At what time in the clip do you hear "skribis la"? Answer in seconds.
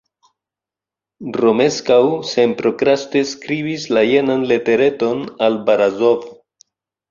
3.33-4.05